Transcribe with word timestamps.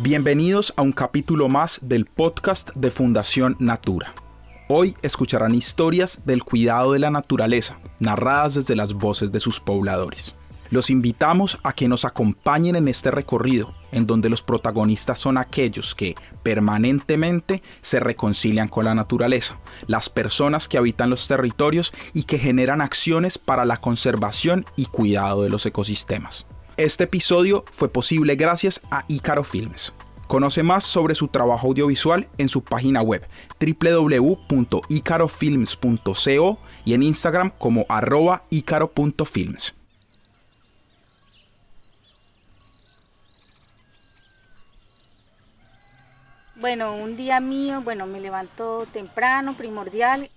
Bienvenidos 0.00 0.72
a 0.76 0.82
un 0.82 0.92
capítulo 0.92 1.48
más 1.48 1.80
del 1.82 2.06
podcast 2.06 2.70
de 2.76 2.92
Fundación 2.92 3.56
Natura. 3.58 4.14
Hoy 4.68 4.94
escucharán 5.02 5.56
historias 5.56 6.24
del 6.24 6.44
cuidado 6.44 6.92
de 6.92 7.00
la 7.00 7.10
naturaleza, 7.10 7.80
narradas 7.98 8.54
desde 8.54 8.76
las 8.76 8.94
voces 8.94 9.32
de 9.32 9.40
sus 9.40 9.58
pobladores. 9.58 10.38
Los 10.70 10.90
invitamos 10.90 11.58
a 11.64 11.72
que 11.72 11.88
nos 11.88 12.04
acompañen 12.04 12.76
en 12.76 12.86
este 12.86 13.10
recorrido, 13.10 13.74
en 13.90 14.06
donde 14.06 14.28
los 14.30 14.40
protagonistas 14.40 15.18
son 15.18 15.36
aquellos 15.36 15.96
que 15.96 16.14
permanentemente 16.44 17.64
se 17.82 17.98
reconcilian 17.98 18.68
con 18.68 18.84
la 18.84 18.94
naturaleza, 18.94 19.58
las 19.88 20.08
personas 20.08 20.68
que 20.68 20.78
habitan 20.78 21.10
los 21.10 21.26
territorios 21.26 21.92
y 22.14 22.22
que 22.22 22.38
generan 22.38 22.82
acciones 22.82 23.36
para 23.36 23.64
la 23.64 23.78
conservación 23.78 24.64
y 24.76 24.86
cuidado 24.86 25.42
de 25.42 25.50
los 25.50 25.66
ecosistemas. 25.66 26.46
Este 26.78 27.04
episodio 27.04 27.64
fue 27.72 27.88
posible 27.88 28.36
gracias 28.36 28.80
a 28.92 29.04
Icaro 29.08 29.42
Films. 29.42 29.92
Conoce 30.28 30.62
más 30.62 30.84
sobre 30.84 31.16
su 31.16 31.26
trabajo 31.26 31.66
audiovisual 31.66 32.28
en 32.38 32.48
su 32.48 32.62
página 32.62 33.02
web 33.02 33.26
www.icarofilms.co 33.58 36.58
y 36.84 36.94
en 36.94 37.02
Instagram 37.02 37.50
como 37.58 37.84
arroba 37.88 38.44
icaro.films. 38.50 39.74
Bueno, 46.54 46.94
un 46.94 47.16
día 47.16 47.40
mío, 47.40 47.82
bueno, 47.82 48.06
me 48.06 48.20
levanto 48.20 48.86
temprano, 48.92 49.54
primordial 49.54 50.30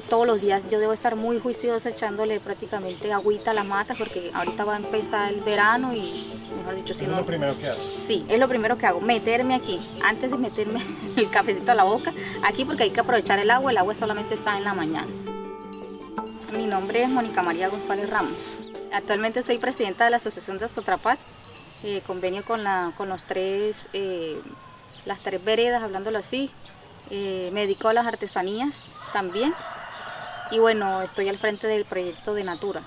todos 0.00 0.26
los 0.26 0.40
días 0.40 0.62
yo 0.70 0.78
debo 0.78 0.92
estar 0.92 1.16
muy 1.16 1.38
juiciosa 1.38 1.90
echándole 1.90 2.40
prácticamente 2.40 3.12
agüita 3.12 3.50
a 3.50 3.54
las 3.54 3.66
matas 3.66 3.98
porque 3.98 4.30
ahorita 4.32 4.64
va 4.64 4.74
a 4.74 4.78
empezar 4.78 5.30
el 5.30 5.40
verano 5.40 5.92
y 5.92 6.32
mejor 6.56 6.76
dicho 6.76 6.94
si 6.94 7.04
¿Es 7.04 7.10
lo 7.10 7.26
primero 7.26 7.58
que 7.58 7.68
hago? 7.68 7.80
Sí, 8.06 8.24
es 8.28 8.38
lo 8.38 8.48
primero 8.48 8.78
que 8.78 8.86
hago, 8.86 9.00
meterme 9.00 9.54
aquí, 9.54 9.78
antes 10.02 10.30
de 10.30 10.38
meterme 10.38 10.82
el 11.16 11.28
cafecito 11.30 11.72
a 11.72 11.74
la 11.74 11.84
boca, 11.84 12.12
aquí 12.42 12.64
porque 12.64 12.84
hay 12.84 12.90
que 12.90 13.00
aprovechar 13.00 13.38
el 13.38 13.50
agua, 13.50 13.70
el 13.70 13.78
agua 13.78 13.94
solamente 13.94 14.34
está 14.34 14.56
en 14.56 14.64
la 14.64 14.72
mañana. 14.72 15.10
Mi 16.52 16.66
nombre 16.66 17.02
es 17.02 17.08
Mónica 17.08 17.42
María 17.42 17.68
González 17.68 18.08
Ramos. 18.08 18.36
Actualmente 18.92 19.42
soy 19.42 19.58
presidenta 19.58 20.04
de 20.04 20.10
la 20.10 20.18
Asociación 20.18 20.58
de 20.58 20.68
Sotrapat, 20.68 21.18
eh, 21.84 22.02
convenio 22.06 22.42
con, 22.44 22.62
la, 22.62 22.92
con 22.96 23.08
los 23.08 23.22
tres, 23.22 23.88
eh, 23.92 24.38
las 25.06 25.20
tres 25.20 25.42
veredas, 25.42 25.82
hablándolo 25.82 26.18
así. 26.18 26.50
Eh, 27.10 27.50
me 27.52 27.62
dedico 27.62 27.88
a 27.88 27.92
las 27.92 28.06
artesanías 28.06 28.70
también 29.12 29.52
y 30.52 30.58
bueno, 30.58 31.00
estoy 31.00 31.30
al 31.30 31.38
frente 31.38 31.66
del 31.66 31.86
proyecto 31.86 32.34
de 32.34 32.44
Natura. 32.44 32.82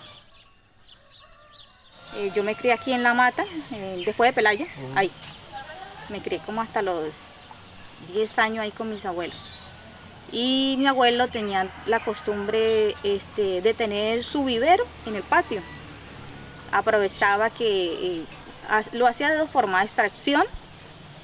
Eh, 2.16 2.31
yo 2.35 2.44
me 2.44 2.55
crié 2.55 2.73
aquí 2.73 2.94
en 2.94 3.02
La 3.02 3.16
Mata, 3.16 3.44
eh, 3.72 4.03
después 4.05 4.30
de 4.30 4.33
Pelaya, 4.33 4.66
ahí. 4.94 5.11
Me 6.09 6.22
crié 6.22 6.39
como 6.45 6.61
hasta 6.61 6.83
los 6.83 7.11
10 8.13 8.38
años 8.38 8.59
ahí 8.59 8.72
con 8.72 8.89
mis 8.89 9.03
abuelos. 9.03 9.35
Y 10.31 10.75
mi 10.77 10.85
abuelo 10.85 11.27
tenía 11.27 11.72
la 11.88 11.99
costumbre 12.05 12.95
este, 13.03 13.61
de 13.61 13.73
tener 13.73 14.23
su 14.23 14.44
vivero 14.45 14.85
en 15.07 15.16
el 15.16 15.23
patio. 15.23 15.61
Aprovechaba 16.72 17.50
que 17.50 18.19
eh, 18.19 18.25
lo 18.91 19.07
hacía 19.07 19.29
de 19.29 19.38
dos 19.38 19.50
formas, 19.50 19.85
extracción 19.85 20.45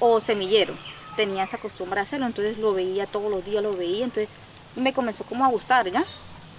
o 0.00 0.20
semillero. 0.20 0.74
Tenía 1.14 1.44
esa 1.44 1.58
costumbre 1.58 2.00
de 2.00 2.02
hacerlo, 2.02 2.26
entonces 2.26 2.58
lo 2.58 2.74
veía 2.74 3.06
todos 3.06 3.30
los 3.30 3.44
días, 3.44 3.62
lo 3.62 3.76
veía, 3.76 4.04
entonces 4.04 4.28
me 4.74 4.92
comenzó 4.92 5.22
como 5.22 5.44
a 5.44 5.48
gustar, 5.48 5.88
¿ya? 5.88 6.04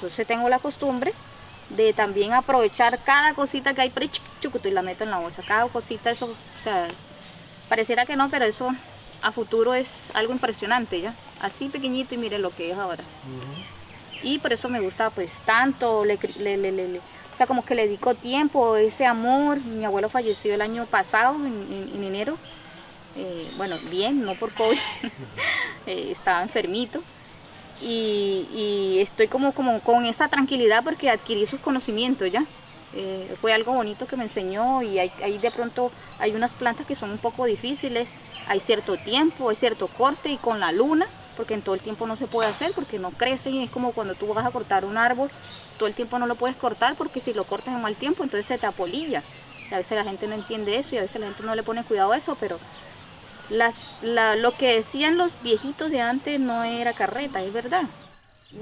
Entonces 0.03 0.27
tengo 0.27 0.49
la 0.49 0.59
costumbre 0.59 1.13
de 1.69 1.93
también 1.93 2.33
aprovechar 2.33 2.99
cada 3.05 3.33
cosita 3.33 3.73
que 3.73 3.81
hay 3.81 3.89
por 3.89 4.03
y 4.03 4.71
la 4.71 4.81
meto 4.81 5.05
en 5.05 5.11
la 5.11 5.19
bolsa. 5.19 5.43
Cada 5.47 5.67
cosita, 5.69 6.11
eso, 6.11 6.25
o 6.25 6.63
sea, 6.63 6.89
pareciera 7.69 8.05
que 8.05 8.17
no, 8.17 8.29
pero 8.29 8.43
eso 8.43 8.69
a 9.21 9.31
futuro 9.31 9.73
es 9.73 9.87
algo 10.13 10.33
impresionante, 10.33 10.99
¿ya? 10.99 11.15
Así 11.41 11.69
pequeñito 11.69 12.15
y 12.15 12.17
mire 12.17 12.37
lo 12.37 12.53
que 12.53 12.71
es 12.71 12.77
ahora. 12.77 13.03
Y 14.21 14.39
por 14.39 14.51
eso 14.51 14.67
me 14.67 14.81
gusta 14.81 15.09
pues 15.09 15.31
tanto, 15.45 16.03
le, 16.03 16.15
o 16.15 17.37
sea, 17.37 17.47
como 17.47 17.63
que 17.63 17.73
le 17.73 17.87
dedico 17.87 18.13
tiempo, 18.13 18.75
ese 18.75 19.05
amor. 19.05 19.61
Mi 19.61 19.85
abuelo 19.85 20.09
falleció 20.09 20.53
el 20.53 20.61
año 20.61 20.85
pasado, 20.85 21.35
en, 21.35 22.03
enero. 22.03 22.37
Eh, 23.15 23.49
bueno, 23.55 23.77
bien, 23.89 24.25
no 24.25 24.35
por 24.35 24.53
COVID, 24.53 24.77
eh, 25.85 26.09
estaba 26.11 26.43
enfermito 26.43 27.01
y, 27.83 28.99
estoy 28.99 29.27
como, 29.27 29.53
como 29.53 29.79
con 29.81 30.05
esa 30.05 30.27
tranquilidad 30.27 30.83
porque 30.83 31.09
adquirí 31.09 31.45
sus 31.45 31.59
conocimientos 31.59 32.31
ya. 32.31 32.45
Eh, 32.95 33.33
fue 33.41 33.53
algo 33.53 33.73
bonito 33.73 34.05
que 34.05 34.15
me 34.15 34.23
enseñó 34.23 34.83
y 34.83 34.99
ahí 34.99 35.37
de 35.39 35.49
pronto 35.49 35.91
hay 36.19 36.35
unas 36.35 36.53
plantas 36.53 36.85
que 36.85 36.95
son 36.95 37.09
un 37.09 37.17
poco 37.17 37.45
difíciles, 37.45 38.07
hay 38.47 38.59
cierto 38.59 38.97
tiempo, 38.97 39.49
hay 39.49 39.55
cierto 39.55 39.87
corte 39.87 40.29
y 40.29 40.37
con 40.37 40.59
la 40.59 40.71
luna, 40.71 41.07
porque 41.35 41.55
en 41.55 41.63
todo 41.63 41.73
el 41.73 41.81
tiempo 41.81 42.05
no 42.05 42.15
se 42.15 42.27
puede 42.27 42.49
hacer 42.49 42.71
porque 42.73 42.99
no 42.99 43.09
crecen 43.09 43.55
y 43.55 43.63
es 43.63 43.71
como 43.71 43.93
cuando 43.93 44.13
tú 44.13 44.27
vas 44.27 44.45
a 44.45 44.51
cortar 44.51 44.85
un 44.85 44.97
árbol, 44.97 45.31
todo 45.77 45.87
el 45.87 45.95
tiempo 45.95 46.19
no 46.19 46.27
lo 46.27 46.35
puedes 46.35 46.55
cortar 46.55 46.95
porque 46.95 47.19
si 47.19 47.33
lo 47.33 47.45
cortas 47.45 47.73
en 47.73 47.81
mal 47.81 47.95
tiempo 47.95 48.23
entonces 48.23 48.45
se 48.45 48.59
te 48.59 48.67
apolilla. 48.67 49.23
a 49.71 49.77
veces 49.77 49.97
la 49.97 50.03
gente 50.03 50.27
no 50.27 50.35
entiende 50.35 50.77
eso 50.77 50.93
y 50.93 50.99
a 50.99 51.01
veces 51.01 51.19
la 51.19 51.27
gente 51.27 51.43
no 51.43 51.55
le 51.55 51.63
pone 51.63 51.83
cuidado 51.83 52.11
a 52.11 52.17
eso, 52.17 52.37
pero 52.39 52.59
las, 53.49 53.75
lo 54.01 54.51
que 54.53 54.75
decían 54.75 55.17
los 55.17 55.39
viejitos 55.41 55.91
de 55.91 56.01
antes 56.01 56.39
no 56.39 56.63
era 56.63 56.93
carreta, 56.93 57.41
es 57.41 57.53
verdad. 57.53 57.83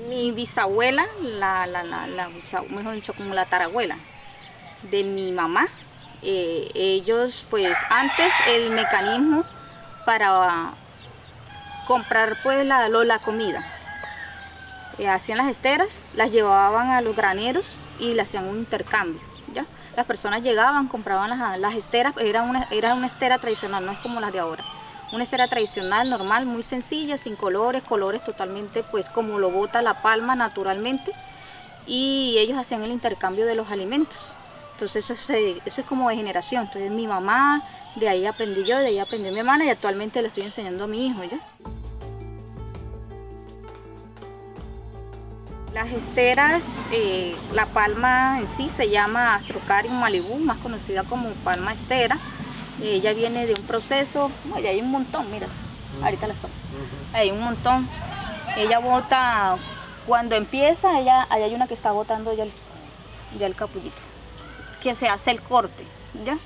Mi 0.07 0.31
bisabuela, 0.31 1.05
la, 1.21 1.67
la, 1.67 2.29
mejor 2.69 2.93
dicho, 2.93 3.13
como 3.13 3.33
la 3.33 3.45
tarabuela 3.45 3.95
de 4.89 5.03
mi 5.03 5.31
mamá, 5.31 5.67
eh, 6.21 6.69
ellos 6.75 7.45
pues 7.49 7.75
antes 7.89 8.31
el 8.47 8.71
mecanismo 8.71 9.43
para 10.05 10.73
comprar 11.87 12.37
pues 12.41 12.65
la, 12.65 12.87
la 12.87 13.19
comida. 13.19 13.63
Eh, 14.97 15.07
hacían 15.07 15.37
las 15.37 15.47
esteras, 15.47 15.89
las 16.15 16.31
llevaban 16.31 16.89
a 16.89 17.01
los 17.01 17.15
graneros 17.15 17.65
y 17.99 18.13
le 18.13 18.21
hacían 18.21 18.45
un 18.45 18.57
intercambio. 18.57 19.30
Las 19.95 20.05
personas 20.05 20.41
llegaban, 20.41 20.87
compraban 20.87 21.61
las, 21.61 21.75
esteras, 21.75 22.15
era 22.17 22.43
una, 22.43 22.67
era 22.71 22.93
una 22.93 23.07
estera 23.07 23.37
tradicional, 23.39 23.85
no 23.85 23.91
es 23.91 23.99
como 23.99 24.19
las 24.19 24.31
de 24.31 24.39
ahora 24.39 24.63
una 25.11 25.23
estera 25.23 25.47
tradicional, 25.47 26.09
normal, 26.09 26.45
muy 26.45 26.63
sencilla, 26.63 27.17
sin 27.17 27.35
colores, 27.35 27.83
colores 27.83 28.23
totalmente 28.23 28.83
pues 28.83 29.09
como 29.09 29.39
lo 29.39 29.51
bota 29.51 29.81
la 29.81 30.01
palma 30.01 30.35
naturalmente 30.35 31.11
y 31.85 32.37
ellos 32.37 32.57
hacían 32.57 32.83
el 32.83 32.91
intercambio 32.91 33.45
de 33.45 33.55
los 33.55 33.69
alimentos. 33.69 34.17
Entonces 34.73 35.09
eso, 35.09 35.33
eso 35.33 35.81
es 35.81 35.87
como 35.87 36.09
de 36.09 36.15
generación. 36.15 36.63
Entonces 36.65 36.91
mi 36.91 37.07
mamá, 37.07 37.63
de 37.95 38.07
ahí 38.07 38.25
aprendí 38.25 38.63
yo, 38.63 38.77
de 38.77 38.87
ahí 38.87 38.99
aprendí 38.99 39.31
mi 39.31 39.39
hermana 39.39 39.65
y 39.65 39.69
actualmente 39.69 40.21
le 40.21 40.29
estoy 40.29 40.43
enseñando 40.43 40.85
a 40.85 40.87
mi 40.87 41.07
hijo 41.07 41.23
ya. 41.23 41.39
Las 45.73 45.91
esteras, 45.91 46.63
eh, 46.91 47.35
la 47.53 47.65
palma 47.65 48.39
en 48.39 48.47
sí 48.47 48.69
se 48.69 48.89
llama 48.89 49.35
Astrocarium 49.35 49.99
malibu, 49.99 50.37
más 50.37 50.57
conocida 50.57 51.03
como 51.03 51.29
palma 51.43 51.73
estera 51.73 52.19
ella 52.83 53.13
viene 53.13 53.45
de 53.45 53.53
un 53.53 53.61
proceso, 53.63 54.31
hay 54.55 54.79
un 54.79 54.91
montón, 54.91 55.29
mira, 55.31 55.47
ahorita 56.03 56.27
la 56.27 56.33
estoy. 56.33 56.51
Hay 57.13 57.31
un 57.31 57.41
montón. 57.41 57.87
Ella 58.57 58.79
bota, 58.79 59.57
cuando 60.07 60.35
empieza, 60.35 60.99
ella, 60.99 61.27
ahí 61.29 61.43
hay 61.43 61.53
una 61.53 61.67
que 61.67 61.73
está 61.73 61.91
botando 61.91 62.33
ya 62.33 62.43
el, 62.43 62.51
ya 63.39 63.45
el 63.45 63.55
capullito, 63.55 64.01
que 64.81 64.95
se 64.95 65.07
hace 65.07 65.31
el 65.31 65.41
corte, 65.41 65.85
¿ya? 66.25 66.37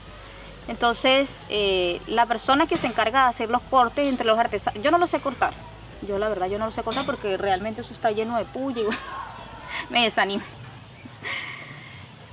Entonces, 0.67 1.29
eh, 1.49 2.01
la 2.07 2.25
persona 2.25 2.67
que 2.67 2.77
se 2.77 2.87
encarga 2.87 3.23
de 3.23 3.29
hacer 3.29 3.49
los 3.49 3.61
cortes 3.63 4.07
entre 4.07 4.25
los 4.25 4.37
artesanos, 4.37 4.81
yo 4.83 4.91
no 4.91 4.97
lo 4.97 5.07
sé 5.07 5.19
cortar, 5.19 5.53
yo 6.01 6.17
la 6.17 6.29
verdad 6.29 6.47
yo 6.47 6.57
no 6.59 6.66
lo 6.66 6.72
sé 6.72 6.83
cortar 6.83 7.06
porque 7.06 7.38
realmente 7.38 7.81
eso 7.81 7.94
está 7.94 8.11
lleno 8.11 8.38
de 8.38 8.45
puya 8.45 8.81
y 8.81 8.85
me 9.89 10.03
desanima 10.03 10.44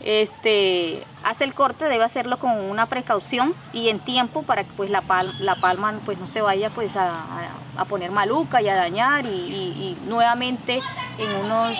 este, 0.04 1.04
hace 1.22 1.44
el 1.44 1.54
corte 1.54 1.84
debe 1.84 2.02
hacerlo 2.02 2.38
con 2.38 2.50
una 2.58 2.86
precaución 2.86 3.54
y 3.72 3.88
en 3.88 4.00
tiempo 4.00 4.42
para 4.42 4.64
que 4.64 4.70
pues 4.76 4.90
la, 4.90 5.02
la 5.38 5.54
palma 5.56 5.94
pues 6.04 6.18
no 6.18 6.26
se 6.26 6.40
vaya 6.40 6.70
pues 6.70 6.96
a, 6.96 7.24
poner 7.88 8.10
maluca 8.10 8.60
y 8.60 8.68
a 8.68 8.74
dañar 8.74 9.26
y, 9.26 9.96
nuevamente 10.06 10.80
en 11.18 11.36
unos 11.36 11.78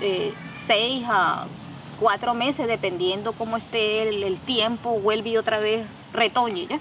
eh, 0.00 0.34
seis 0.54 1.04
a 1.08 1.46
cuatro 2.00 2.34
meses 2.34 2.66
dependiendo 2.66 3.32
cómo 3.32 3.56
esté 3.56 4.02
el, 4.02 4.36
tiempo 4.38 4.98
vuelve 4.98 5.38
otra 5.38 5.60
vez 5.60 5.86
retoñe 6.12 6.66
¿ya? 6.66 6.80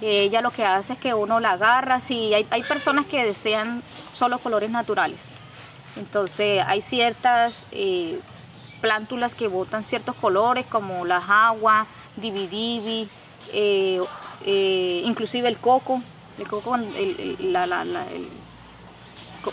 Ella 0.00 0.40
lo 0.40 0.50
que 0.50 0.64
hace 0.64 0.94
es 0.94 0.98
que 0.98 1.14
uno 1.14 1.40
la 1.40 1.52
agarra 1.52 2.00
si 2.00 2.32
hay, 2.32 2.46
hay 2.50 2.62
personas 2.62 3.06
que 3.06 3.24
desean 3.24 3.82
solo 4.14 4.38
colores 4.38 4.70
naturales. 4.70 5.20
Entonces 5.96 6.62
hay 6.66 6.82
ciertas 6.82 7.66
eh, 7.72 8.20
plántulas 8.80 9.34
que 9.34 9.48
botan 9.48 9.84
ciertos 9.84 10.16
colores 10.16 10.66
como 10.66 11.04
las 11.04 11.24
aguas, 11.28 11.86
dividivi, 12.16 13.08
eh, 13.52 14.00
eh, 14.44 15.02
inclusive 15.04 15.48
el 15.48 15.58
coco, 15.58 16.02
el 16.38 16.48
coco 16.48 16.76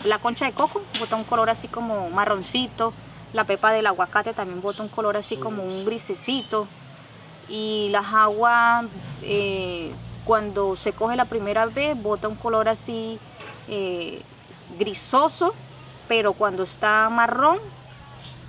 la, 0.04 0.20
concha 0.22 0.46
de 0.46 0.54
coco 0.54 0.82
bota 1.00 1.16
un 1.16 1.24
color 1.24 1.50
así 1.50 1.68
como 1.68 2.10
marroncito, 2.10 2.94
la 3.34 3.44
pepa 3.44 3.72
del 3.72 3.88
aguacate 3.88 4.34
también 4.34 4.62
bota 4.62 4.84
un 4.84 4.90
color 4.90 5.18
así 5.18 5.38
como 5.38 5.64
un 5.64 5.86
grisecito 5.86 6.68
y 7.50 7.90
las 7.92 8.06
aguas 8.14 8.86
eh, 9.24 9.92
cuando 10.28 10.76
se 10.76 10.92
coge 10.92 11.16
la 11.16 11.24
primera 11.24 11.66
vez 11.66 12.00
bota 12.00 12.28
un 12.28 12.36
color 12.36 12.68
así 12.68 13.18
eh, 13.70 14.22
grisoso, 14.78 15.56
pero 16.10 16.34
cuando 16.34 16.64
está 16.64 17.10
marrón, 17.10 17.60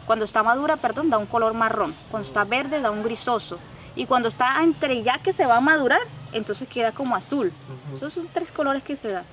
cuando 0.04 0.24
está 0.24 0.42
madura, 0.42 0.76
perdón, 0.76 1.08
da 1.08 1.18
un 1.18 1.26
color 1.26 1.54
marrón. 1.54 1.94
Cuando 2.10 2.26
está 2.26 2.42
verde 2.42 2.80
da 2.80 2.90
un 2.90 3.04
grisoso. 3.04 3.58
Y 3.94 4.06
cuando 4.06 4.28
está 4.28 4.60
entre 4.62 5.02
ya 5.02 5.18
que 5.18 5.32
se 5.32 5.46
va 5.46 5.58
a 5.58 5.60
madurar, 5.60 6.00
entonces 6.32 6.68
queda 6.68 6.90
como 6.90 7.14
azul. 7.14 7.52
Esos 7.94 8.12
son 8.12 8.28
tres 8.32 8.50
colores 8.50 8.82
que 8.82 8.96
se 8.96 9.12
dan. 9.12 9.24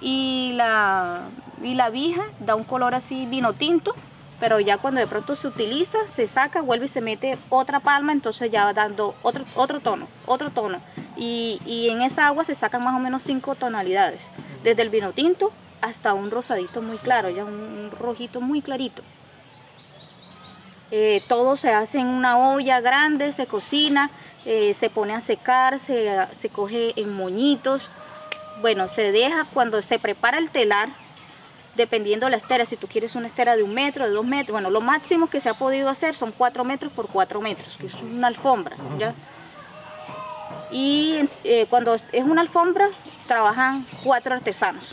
Y 0.00 0.52
la, 0.54 1.20
y 1.62 1.74
la 1.74 1.90
vija 1.90 2.22
da 2.38 2.54
un 2.54 2.64
color 2.64 2.94
así 2.94 3.26
vino 3.26 3.52
tinto, 3.52 3.94
pero 4.38 4.58
ya 4.58 4.78
cuando 4.78 5.00
de 5.00 5.06
pronto 5.06 5.36
se 5.36 5.48
utiliza, 5.48 5.98
se 6.08 6.26
saca, 6.26 6.62
vuelve 6.62 6.86
y 6.86 6.88
se 6.88 7.02
mete 7.02 7.36
otra 7.50 7.80
palma, 7.80 8.12
entonces 8.12 8.50
ya 8.50 8.64
va 8.64 8.72
dando 8.72 9.14
otro, 9.22 9.44
otro 9.54 9.80
tono, 9.80 10.06
otro 10.26 10.50
tono. 10.50 10.78
Y, 11.20 11.88
en 11.90 12.00
esa 12.00 12.26
agua 12.26 12.44
se 12.44 12.54
sacan 12.54 12.82
más 12.82 12.96
o 12.96 12.98
menos 12.98 13.22
cinco 13.22 13.54
tonalidades, 13.54 14.22
desde 14.64 14.80
el 14.80 14.88
vino 14.88 15.12
tinto 15.12 15.52
hasta 15.82 16.14
un 16.14 16.30
rosadito 16.30 16.80
muy 16.80 16.96
claro, 16.96 17.28
ya 17.28 17.44
un 17.44 17.90
rojito 17.98 18.40
muy 18.40 18.62
clarito. 18.62 19.02
Eh, 20.90 21.22
todo 21.28 21.56
se 21.56 21.72
hace 21.72 21.98
en 21.98 22.06
una 22.06 22.38
olla 22.38 22.80
grande, 22.80 23.32
se 23.32 23.46
cocina, 23.46 24.10
eh, 24.46 24.72
se 24.72 24.88
pone 24.88 25.12
a 25.12 25.20
secar, 25.20 25.78
se, 25.78 26.26
se 26.38 26.48
coge 26.48 26.94
en 26.96 27.14
moñitos. 27.14 27.86
Bueno, 28.62 28.88
se 28.88 29.12
deja 29.12 29.46
cuando 29.52 29.82
se 29.82 29.98
prepara 29.98 30.38
el 30.38 30.48
telar, 30.48 30.88
dependiendo 31.76 32.26
de 32.26 32.30
la 32.30 32.36
estera, 32.38 32.64
si 32.64 32.76
tú 32.76 32.86
quieres 32.86 33.14
una 33.14 33.26
estera 33.26 33.56
de 33.56 33.62
un 33.62 33.74
metro, 33.74 34.06
de 34.06 34.10
dos 34.10 34.24
metros, 34.24 34.52
bueno, 34.52 34.70
lo 34.70 34.80
máximo 34.80 35.28
que 35.28 35.40
se 35.42 35.50
ha 35.50 35.54
podido 35.54 35.90
hacer 35.90 36.14
son 36.14 36.32
cuatro 36.32 36.64
metros 36.64 36.92
por 36.92 37.08
cuatro 37.08 37.42
metros, 37.42 37.76
que 37.78 37.86
es 37.86 37.94
una 37.94 38.28
alfombra, 38.28 38.76
¿ya? 38.98 39.14
Y 40.70 41.28
eh, 41.44 41.66
cuando 41.68 41.94
es 41.94 42.24
una 42.24 42.42
alfombra, 42.42 42.88
trabajan 43.26 43.86
cuatro 44.04 44.34
artesanos, 44.34 44.84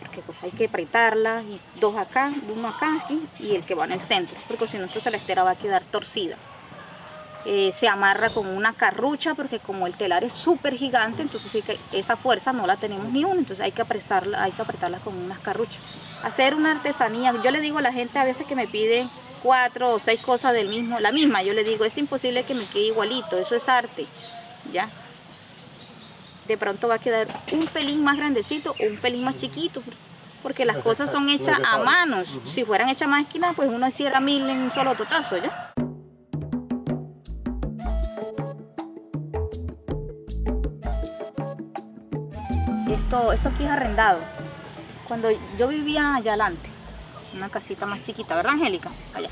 porque 0.00 0.22
pues 0.22 0.38
hay 0.42 0.50
que 0.50 0.66
apretarla, 0.66 1.42
y 1.42 1.60
dos 1.80 1.96
acá, 1.96 2.32
uno 2.54 2.68
acá 2.68 3.04
y 3.40 3.54
el 3.54 3.64
que 3.64 3.74
va 3.74 3.84
en 3.84 3.92
el 3.92 4.00
centro, 4.00 4.36
porque 4.48 4.68
si 4.68 4.78
no, 4.78 4.84
entonces 4.84 5.10
la 5.10 5.18
estera 5.18 5.42
va 5.42 5.52
a 5.52 5.56
quedar 5.56 5.82
torcida. 5.84 6.36
Eh, 7.46 7.72
se 7.72 7.88
amarra 7.88 8.30
con 8.30 8.46
una 8.46 8.72
carrucha 8.72 9.34
porque 9.34 9.58
como 9.58 9.86
el 9.86 9.92
telar 9.92 10.24
es 10.24 10.32
súper 10.32 10.76
gigante, 10.76 11.20
entonces 11.20 11.52
sí 11.52 11.60
que 11.60 11.78
esa 11.92 12.16
fuerza 12.16 12.54
no 12.54 12.66
la 12.66 12.76
tenemos 12.76 13.12
ni 13.12 13.24
una, 13.24 13.38
entonces 13.38 13.62
hay 13.62 13.72
que 13.72 13.82
apresarla, 13.82 14.42
hay 14.42 14.52
que 14.52 14.62
apretarla 14.62 14.98
con 14.98 15.14
unas 15.14 15.40
carruchas. 15.40 15.78
Hacer 16.22 16.54
una 16.54 16.70
artesanía, 16.70 17.34
yo 17.44 17.50
le 17.50 17.60
digo 17.60 17.78
a 17.78 17.82
la 17.82 17.92
gente 17.92 18.18
a 18.18 18.24
veces 18.24 18.46
que 18.46 18.54
me 18.54 18.66
piden 18.66 19.10
cuatro 19.42 19.92
o 19.92 19.98
seis 19.98 20.22
cosas 20.22 20.54
del 20.54 20.68
mismo, 20.68 21.00
la 21.00 21.12
misma, 21.12 21.42
yo 21.42 21.52
le 21.52 21.64
digo, 21.64 21.84
es 21.84 21.98
imposible 21.98 22.44
que 22.44 22.54
me 22.54 22.64
quede 22.64 22.86
igualito, 22.86 23.36
eso 23.36 23.56
es 23.56 23.68
arte, 23.68 24.06
¿ya? 24.72 24.88
De 26.46 26.58
pronto 26.58 26.88
va 26.88 26.96
a 26.96 26.98
quedar 26.98 27.26
un 27.52 27.66
pelín 27.66 28.04
más 28.04 28.16
grandecito 28.18 28.74
o 28.78 28.84
un 28.84 28.98
pelín 28.98 29.24
más 29.24 29.36
chiquito, 29.36 29.82
porque 30.42 30.66
las 30.66 30.76
cosas 30.78 31.10
son 31.10 31.30
hechas 31.30 31.58
a 31.66 31.78
manos. 31.78 32.28
Si 32.50 32.64
fueran 32.64 32.90
hechas 32.90 33.08
a 33.08 33.10
máquina, 33.10 33.54
pues 33.54 33.70
uno 33.70 33.88
hiciera 33.88 34.20
mil 34.20 34.48
en 34.48 34.58
un 34.58 34.70
solo 34.70 34.94
totazo, 34.94 35.38
¿ya? 35.38 35.72
Esto, 42.90 43.32
esto 43.32 43.48
aquí 43.48 43.64
es 43.64 43.70
arrendado. 43.70 44.20
Cuando 45.08 45.28
yo 45.58 45.68
vivía 45.68 46.14
allá 46.14 46.32
adelante, 46.32 46.68
una 47.34 47.48
casita 47.48 47.86
más 47.86 48.02
chiquita, 48.02 48.36
¿verdad, 48.36 48.52
Angélica? 48.52 48.90
Allá. 49.14 49.30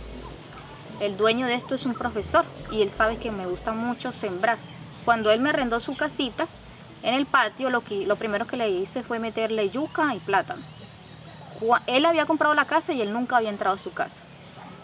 El 0.98 1.16
dueño 1.16 1.46
de 1.46 1.54
esto 1.54 1.74
es 1.74 1.84
un 1.84 1.94
profesor 1.94 2.44
y 2.70 2.80
él 2.82 2.90
sabe 2.90 3.18
que 3.18 3.30
me 3.30 3.46
gusta 3.46 3.72
mucho 3.72 4.12
sembrar. 4.12 4.58
Cuando 5.04 5.30
él 5.30 5.40
me 5.40 5.50
arrendó 5.50 5.78
su 5.80 5.94
casita, 5.94 6.46
en 7.02 7.14
el 7.14 7.26
patio 7.26 7.70
lo, 7.70 7.82
que, 7.82 8.06
lo 8.06 8.16
primero 8.16 8.46
que 8.46 8.56
le 8.56 8.70
hice 8.70 9.02
fue 9.02 9.18
meterle 9.18 9.70
yuca 9.70 10.14
y 10.14 10.18
plátano. 10.20 10.62
Él 11.86 12.04
había 12.06 12.26
comprado 12.26 12.54
la 12.54 12.64
casa 12.64 12.92
y 12.92 13.00
él 13.00 13.12
nunca 13.12 13.36
había 13.36 13.50
entrado 13.50 13.76
a 13.76 13.78
su 13.78 13.92
casa. 13.92 14.22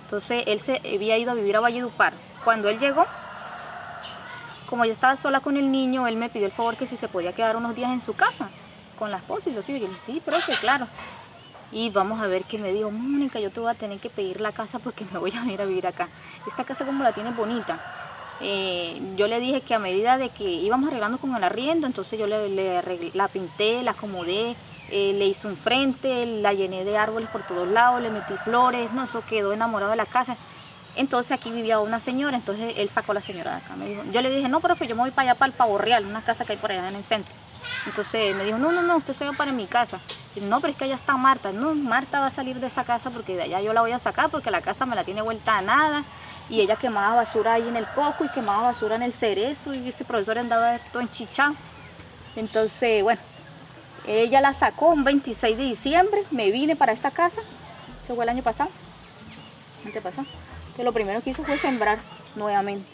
Entonces 0.05 0.45
él 0.47 0.61
se 0.61 0.77
había 0.77 1.19
ido 1.19 1.33
a 1.33 1.35
vivir 1.35 1.57
a 1.57 1.61
Valledupar. 1.61 2.13
Cuando 2.45 2.69
él 2.69 2.79
llegó, 2.79 3.05
como 4.69 4.85
yo 4.85 4.93
estaba 4.93 5.17
sola 5.17 5.41
con 5.41 5.57
el 5.57 5.73
niño, 5.73 6.07
él 6.07 6.17
me 6.17 6.31
pidió 6.31 6.47
el 6.47 6.53
favor 6.53 6.77
que 6.77 6.87
si 6.87 6.97
se 6.97 7.09
podía 7.09 7.33
quedar 7.33 7.57
unos 7.57 7.75
días 7.75 7.91
en 7.91 8.01
su 8.01 8.15
casa 8.15 8.49
con 8.99 9.11
la 9.11 9.19
esposa 9.19 9.51
y 9.51 9.55
los 9.55 9.69
hijos. 9.69 9.81
Yo 9.81 9.89
le 9.89 9.95
dije, 9.95 10.05
sí, 10.05 10.23
pero 10.25 10.39
que 10.45 10.53
claro. 10.55 10.87
Y 11.71 11.91
vamos 11.91 12.21
a 12.21 12.27
ver 12.27 12.45
qué 12.45 12.59
me 12.59 12.73
dijo, 12.73 12.91
Mónica, 12.91 13.41
yo 13.41 13.51
te 13.51 13.61
voy 13.61 13.71
a 13.71 13.75
tener 13.75 13.99
que 13.99 14.09
pedir 14.09 14.41
la 14.41 14.53
casa 14.53 14.79
porque 14.79 15.05
me 15.13 15.19
voy 15.19 15.33
a 15.37 15.41
venir 15.41 15.61
a 15.61 15.65
vivir 15.65 15.87
acá. 15.87 16.09
Esta 16.47 16.65
casa 16.65 16.87
como 16.87 17.03
la 17.03 17.13
tiene 17.13 17.31
bonita. 17.33 17.79
Eh, 18.41 19.01
yo 19.17 19.27
le 19.27 19.41
dije 19.41 19.61
que 19.63 19.75
a 19.75 19.79
medida 19.79 20.17
de 20.17 20.29
que 20.31 20.45
íbamos 20.45 20.89
arreglando 20.89 21.19
con 21.19 21.35
el 21.35 21.43
arriendo, 21.43 21.87
entonces 21.87 22.19
yo 22.19 22.27
le, 22.27 23.13
la 23.15 23.29
pinté, 23.29 23.83
la 23.83 23.93
acomodé, 23.93 24.55
eh, 24.91 25.13
le 25.15 25.27
hice 25.27 25.47
un 25.49 25.57
frente, 25.57 26.25
la 26.25 26.53
llené 26.53 26.85
de 26.85 26.97
árboles 26.97 27.29
por 27.31 27.43
todos 27.47 27.69
lados, 27.69 28.01
le 28.01 28.11
metí 28.11 28.35
flores, 28.45 28.93
no, 28.93 29.05
eso 29.05 29.23
quedó 29.29 29.53
enamorado 29.53 29.91
de 29.91 29.97
la 29.97 30.07
casa. 30.07 30.37
Entonces 30.97 31.33
aquí 31.33 31.51
vivía 31.51 31.79
una 31.79 32.01
señora, 32.01 32.37
entonces 32.37 32.75
él 32.77 32.89
sacó 32.89 33.13
a 33.13 33.17
la 33.17 33.21
señora 33.21 33.53
de 33.53 33.57
acá. 33.59 33.77
Me 33.77 33.89
dijo, 33.89 34.03
yo 34.13 34.21
le 34.21 34.31
dije, 34.31 34.49
no, 34.49 34.61
profe, 34.61 34.87
yo 34.87 34.97
me 34.97 35.03
voy 35.03 35.11
para 35.11 35.31
allá, 35.31 35.39
para 35.39 35.51
el 35.51 35.57
Pavo 35.57 35.79
Real, 35.79 36.05
una 36.07 36.23
casa 36.23 36.45
que 36.45 36.53
hay 36.53 36.59
por 36.59 36.73
allá 36.73 36.89
en 36.89 36.97
el 36.97 37.05
centro. 37.05 37.33
Entonces 37.87 38.35
me 38.35 38.45
dijo, 38.45 38.59
no, 38.59 38.73
no, 38.73 38.83
no, 38.83 38.97
usted 38.97 39.15
se 39.15 39.25
va 39.25 39.33
para 39.33 39.53
mi 39.53 39.67
casa. 39.67 40.01
No, 40.43 40.61
pero 40.61 40.73
es 40.73 40.79
que 40.79 40.85
allá 40.85 40.95
está 40.95 41.17
Marta. 41.17 41.53
No, 41.53 41.75
Marta 41.75 42.21
va 42.21 42.27
a 42.27 42.31
salir 42.31 42.59
de 42.59 42.67
esa 42.67 42.85
casa 42.85 43.11
porque 43.11 43.37
de 43.37 43.43
allá 43.43 43.61
yo 43.61 43.73
la 43.73 43.81
voy 43.81 43.93
a 43.93 43.99
sacar 43.99 44.31
porque 44.31 44.51
la 44.51 44.61
casa 44.61 44.87
me 44.87 44.97
la 44.97 45.05
tiene 45.05 45.23
vuelta 45.23 45.59
a 45.59 45.63
nada. 45.63 46.05
Y 46.49 46.61
ella 46.61 46.77
quemaba 46.77 47.17
basura 47.17 47.55
ahí 47.55 47.69
en 47.69 47.77
el 47.77 47.87
coco 47.89 48.25
y 48.25 48.29
quemaba 48.31 48.63
basura 48.63 48.97
en 48.97 49.03
el 49.03 49.13
cerezo 49.13 49.75
y 49.75 49.89
ese 49.89 50.05
profesor 50.05 50.39
andaba 50.39 50.79
todo 50.93 51.03
enchichado. 51.03 51.55
Entonces, 52.37 53.03
bueno, 53.03 53.21
ella 54.07 54.41
la 54.41 54.55
sacó 54.55 54.89
un 54.89 55.05
26 55.05 55.59
de 55.59 55.65
diciembre, 55.65 56.25
me 56.31 56.51
vine 56.51 56.77
para 56.77 56.93
esta 56.93 57.11
casa, 57.11 57.43
eso 58.05 58.15
fue 58.15 58.25
el 58.25 58.31
año 58.31 58.43
pasado, 58.43 58.71
pasó. 60.03 60.25
Que 60.77 60.85
lo 60.85 60.93
primero 60.93 61.23
que 61.23 61.31
hizo 61.31 61.43
fue 61.45 61.59
sembrar 61.59 61.99
nuevamente. 62.37 62.87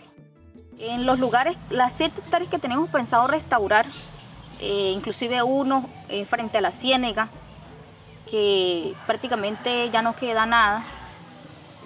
En 0.78 1.06
los 1.06 1.18
lugares, 1.20 1.56
las 1.70 1.92
siete 1.92 2.20
hectáreas 2.20 2.50
que 2.50 2.58
tenemos 2.58 2.88
pensado 2.88 3.26
restaurar, 3.26 3.86
eh, 4.60 4.92
inclusive 4.94 5.42
uno 5.42 5.88
eh, 6.08 6.24
frente 6.24 6.58
a 6.58 6.60
la 6.60 6.72
ciénega, 6.72 7.28
que 8.30 8.94
prácticamente 9.06 9.90
ya 9.90 10.02
no 10.02 10.16
queda 10.16 10.46
nada. 10.46 10.84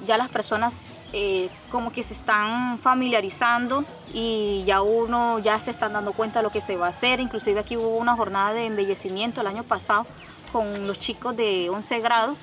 Ya 0.08 0.16
las 0.16 0.30
personas 0.30 0.74
eh, 1.12 1.50
como 1.70 1.92
que 1.92 2.02
se 2.02 2.14
están 2.14 2.78
familiarizando 2.78 3.84
y 4.12 4.64
ya 4.66 4.80
uno 4.80 5.38
ya 5.38 5.60
se 5.60 5.70
están 5.70 5.92
dando 5.92 6.14
cuenta 6.14 6.38
de 6.38 6.44
lo 6.44 6.50
que 6.50 6.62
se 6.62 6.76
va 6.76 6.86
a 6.86 6.90
hacer. 6.90 7.20
Inclusive 7.20 7.60
aquí 7.60 7.76
hubo 7.76 7.96
una 7.96 8.16
jornada 8.16 8.54
de 8.54 8.64
embellecimiento 8.64 9.42
el 9.42 9.48
año 9.48 9.64
pasado 9.64 10.06
con 10.50 10.86
los 10.86 10.98
chicos 10.98 11.36
de 11.36 11.68
11 11.68 12.00
grados, 12.00 12.38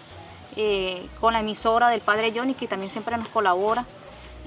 con 1.20 1.34
la 1.34 1.40
emisora 1.40 1.90
del 1.90 2.02
padre 2.02 2.32
Johnny, 2.36 2.54
que 2.54 2.68
también 2.68 2.92
siempre 2.92 3.18
nos 3.18 3.28
colabora. 3.30 3.84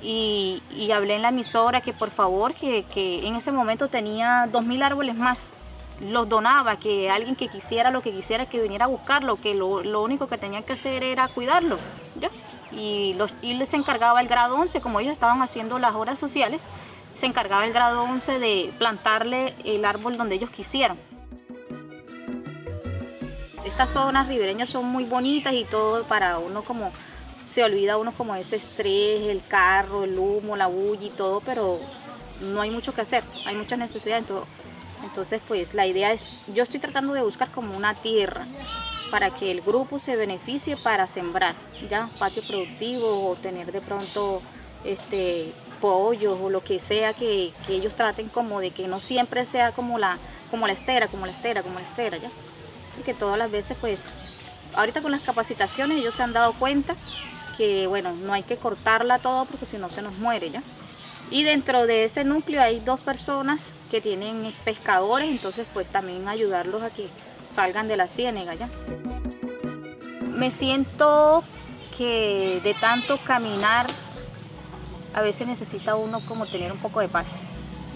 Y, 0.01 0.63
hablé 0.95 1.17
en 1.17 1.23
la 1.23 1.29
emisora 1.31 1.81
que 1.81 1.93
por 1.93 2.11
favor, 2.11 2.55
que, 2.55 2.85
en 3.27 3.35
ese 3.35 3.51
momento 3.51 3.89
tenía 3.89 4.47
2.000 4.47 4.83
árboles 4.85 5.17
más 5.17 5.41
los 6.01 6.29
donaba, 6.29 6.77
que 6.77 7.11
alguien 7.11 7.35
que 7.35 7.49
quisiera 7.49 7.91
lo 7.91 8.03
que 8.03 8.13
quisiera 8.13 8.47
que 8.47 8.63
viniera 8.63 8.85
a 8.85 8.89
buscarlo, 8.89 9.41
que 9.41 9.55
lo, 9.55 10.01
único 10.01 10.29
que 10.29 10.39
tenía 10.39 10.63
que 10.63 10.75
hacer 10.75 11.03
era 11.03 11.27
cuidarlo. 11.27 11.79
Y, 12.73 13.15
los, 13.15 13.33
y 13.43 13.55
les 13.55 13.73
encargaba 13.75 14.21
el 14.21 14.29
grado 14.29 14.57
11, 14.57 14.81
como 14.81 15.01
ellos 15.01 15.13
estaban 15.13 15.43
haciendo 15.43 15.79
las 15.79 15.95
horas 15.95 16.19
sociales, 16.19 16.63
se 17.17 17.27
encargaba 17.27 17.65
el 17.65 17.73
grado 17.73 18.03
11 18.03 18.39
de 18.39 18.73
plantarle 18.79 19.55
el 19.65 19.85
árbol 19.85 20.17
donde 20.17 20.37
ellos 20.37 20.51
quisieran. 20.51 20.99
Estas 23.65 23.91
zonas 23.91 24.29
ribereñas 24.29 24.71
son 24.71 24.87
muy 24.87 25.05
bonitas 25.05 25.53
y 25.53 25.65
todo 25.65 26.05
para 26.05 26.39
uno 26.39 26.63
como 26.63 26.93
se 27.45 27.65
olvida 27.65 27.97
uno 27.97 28.13
como 28.13 28.35
ese 28.35 28.57
estrés, 28.57 29.23
el 29.23 29.43
carro, 29.47 30.05
el 30.05 30.19
humo, 30.19 30.57
la 30.57 30.67
bulla 30.67 31.07
y 31.07 31.11
todo, 31.11 31.41
pero 31.41 31.79
no 32.41 32.61
hay 32.61 32.71
mucho 32.71 32.95
que 32.95 33.01
hacer, 33.01 33.25
hay 33.47 33.57
muchas 33.57 33.79
necesidades. 33.79 34.23
Entonces, 34.23 34.49
entonces, 35.03 35.41
pues 35.47 35.75
la 35.75 35.87
idea 35.87 36.13
es, 36.13 36.23
yo 36.55 36.63
estoy 36.63 36.81
tratando 36.81 37.13
de 37.13 37.23
buscar 37.23 37.51
como 37.51 37.77
una 37.77 37.95
tierra 37.95 38.47
para 39.11 39.31
que 39.31 39.51
el 39.51 39.61
grupo 39.61 39.99
se 39.99 40.17
beneficie 40.17 40.77
para 40.77 41.07
sembrar, 41.07 41.55
ya, 41.91 42.09
patio 42.19 42.43
productivo 42.47 43.31
o 43.31 43.37
tener 43.37 43.73
de 43.73 43.81
pronto 43.81 44.43
este 44.85 45.53
pollos 45.81 46.39
o 46.41 46.51
lo 46.51 46.63
que 46.63 46.81
sea 46.81 47.13
que, 47.15 47.53
ellos 47.69 47.95
traten 47.95 48.29
como 48.29 48.61
de 48.61 48.71
que 48.71 48.89
no 48.89 49.01
siempre 49.01 49.45
sea 49.45 49.73
como 49.73 49.99
la, 49.99 50.19
como 50.51 50.67
la 50.67 50.73
estera, 50.73 51.09
como 51.09 51.27
la 51.27 51.33
estera, 51.33 51.63
como 51.63 51.79
la 51.79 51.87
estera, 51.87 52.17
ya. 52.17 52.31
Y 52.99 53.03
que 53.03 53.15
todas 53.15 53.39
las 53.39 53.51
veces 53.51 53.77
pues, 53.81 53.99
ahorita 54.75 55.01
con 55.01 55.13
las 55.13 55.21
capacitaciones 55.21 55.99
ellos 55.99 56.15
se 56.15 56.23
han 56.23 56.33
dado 56.33 56.53
cuenta 56.55 56.97
que 57.57 57.87
bueno, 57.87 58.13
no 58.13 58.33
hay 58.33 58.43
que 58.43 58.57
cortarla 58.57 59.19
todo 59.19 59.45
porque 59.45 59.67
si 59.67 59.79
no 59.79 59.91
se 59.91 60.03
nos 60.03 60.15
muere 60.15 60.51
ya. 60.51 60.63
Y 61.31 61.43
dentro 61.43 61.87
de 61.87 62.05
ese 62.05 62.25
núcleo 62.25 62.63
hay 62.63 62.81
dos 62.81 63.01
personas 63.01 63.61
que 63.91 64.01
tienen 64.01 64.55
pescadores, 64.65 65.29
entonces 65.29 65.67
pues 65.73 65.87
también 65.89 66.29
ayudarlos 66.29 66.83
a 66.83 66.91
que 66.91 67.09
salgan 67.59 67.89
de 67.89 67.97
la 67.97 68.07
ciénega 68.07 68.55
ya. 68.55 68.69
Me 70.33 70.53
siento 70.53 71.43
que 71.97 72.61
de 72.63 72.73
tanto 72.75 73.19
caminar 73.27 73.89
a 75.13 75.23
veces 75.23 75.49
necesita 75.49 75.97
uno 75.97 76.25
como 76.25 76.47
tener 76.47 76.71
un 76.71 76.79
poco 76.79 77.01
de 77.01 77.09
paz. 77.09 77.27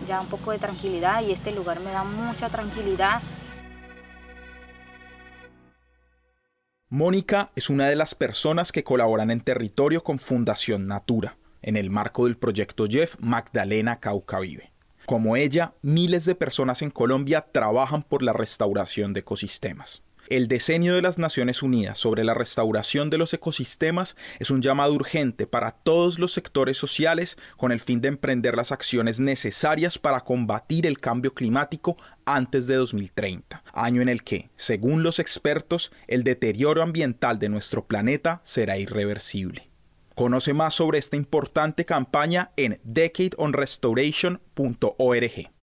ya 0.08 0.20
un 0.20 0.26
poco 0.26 0.50
de 0.50 0.58
tranquilidad 0.58 1.22
y 1.22 1.30
este 1.30 1.52
lugar 1.52 1.78
me 1.78 1.92
da 1.92 2.02
mucha 2.02 2.48
tranquilidad. 2.48 3.22
Mónica 6.88 7.52
es 7.54 7.70
una 7.70 7.86
de 7.86 7.94
las 7.94 8.16
personas 8.16 8.72
que 8.72 8.82
colaboran 8.82 9.30
en 9.30 9.42
territorio 9.42 10.02
con 10.02 10.18
Fundación 10.18 10.88
Natura, 10.88 11.36
en 11.62 11.76
el 11.76 11.88
marco 11.88 12.24
del 12.24 12.36
proyecto 12.36 12.86
Jeff 12.88 13.14
Magdalena 13.20 14.00
Caucavive. 14.00 14.71
Como 15.06 15.36
ella, 15.36 15.74
miles 15.82 16.24
de 16.24 16.34
personas 16.34 16.82
en 16.82 16.90
Colombia 16.90 17.46
trabajan 17.52 18.02
por 18.02 18.22
la 18.22 18.32
restauración 18.32 19.12
de 19.12 19.20
ecosistemas. 19.20 20.02
El 20.28 20.48
diseño 20.48 20.94
de 20.94 21.02
las 21.02 21.18
Naciones 21.18 21.62
Unidas 21.62 21.98
sobre 21.98 22.24
la 22.24 22.32
restauración 22.32 23.10
de 23.10 23.18
los 23.18 23.34
ecosistemas 23.34 24.16
es 24.38 24.50
un 24.50 24.62
llamado 24.62 24.94
urgente 24.94 25.46
para 25.46 25.72
todos 25.72 26.18
los 26.18 26.32
sectores 26.32 26.78
sociales 26.78 27.36
con 27.56 27.72
el 27.72 27.80
fin 27.80 28.00
de 28.00 28.08
emprender 28.08 28.56
las 28.56 28.72
acciones 28.72 29.20
necesarias 29.20 29.98
para 29.98 30.20
combatir 30.20 30.86
el 30.86 30.98
cambio 30.98 31.34
climático 31.34 31.96
antes 32.24 32.66
de 32.66 32.76
2030, 32.76 33.62
año 33.74 34.00
en 34.00 34.08
el 34.08 34.22
que, 34.22 34.48
según 34.56 35.02
los 35.02 35.18
expertos, 35.18 35.92
el 36.06 36.22
deterioro 36.22 36.82
ambiental 36.82 37.38
de 37.38 37.48
nuestro 37.48 37.84
planeta 37.86 38.40
será 38.44 38.78
irreversible. 38.78 39.71
Conoce 40.14 40.52
más 40.52 40.74
sobre 40.74 40.98
esta 40.98 41.16
importante 41.16 41.84
campaña 41.84 42.52
en 42.56 42.80
decadeonrestoration.org. 42.84 45.61